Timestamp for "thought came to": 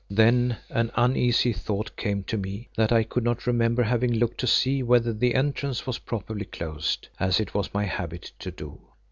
1.53-2.35